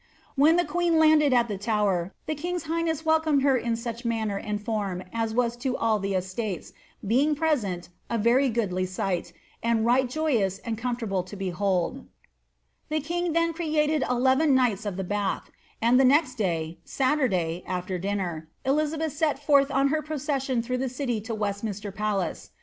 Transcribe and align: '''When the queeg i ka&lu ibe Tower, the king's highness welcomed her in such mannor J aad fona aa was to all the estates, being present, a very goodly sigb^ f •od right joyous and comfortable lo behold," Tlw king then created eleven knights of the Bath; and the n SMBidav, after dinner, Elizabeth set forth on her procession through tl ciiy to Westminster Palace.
'''When 0.43 0.55
the 0.55 0.63
queeg 0.63 0.99
i 0.99 1.15
ka&lu 1.29 1.37
ibe 1.37 1.59
Tower, 1.61 2.15
the 2.25 2.33
king's 2.33 2.63
highness 2.63 3.05
welcomed 3.05 3.43
her 3.43 3.55
in 3.55 3.75
such 3.75 4.03
mannor 4.03 4.41
J 4.41 4.47
aad 4.47 4.61
fona 4.61 5.05
aa 5.13 5.27
was 5.31 5.55
to 5.57 5.77
all 5.77 5.99
the 5.99 6.15
estates, 6.15 6.73
being 7.05 7.35
present, 7.35 7.89
a 8.09 8.17
very 8.17 8.49
goodly 8.49 8.87
sigb^ 8.87 9.31
f 9.61 9.77
•od 9.77 9.85
right 9.85 10.09
joyous 10.09 10.57
and 10.65 10.75
comfortable 10.75 11.19
lo 11.31 11.37
behold," 11.37 12.07
Tlw 12.89 13.03
king 13.03 13.33
then 13.33 13.53
created 13.53 14.03
eleven 14.09 14.55
knights 14.55 14.87
of 14.87 14.97
the 14.97 15.03
Bath; 15.03 15.51
and 15.83 15.99
the 15.99 16.03
n 16.03 16.09
SMBidav, 16.09 17.61
after 17.67 17.99
dinner, 17.99 18.49
Elizabeth 18.65 19.13
set 19.13 19.37
forth 19.37 19.69
on 19.69 19.89
her 19.89 20.01
procession 20.01 20.63
through 20.63 20.79
tl 20.79 20.85
ciiy 20.85 21.23
to 21.23 21.35
Westminster 21.35 21.91
Palace. 21.91 22.49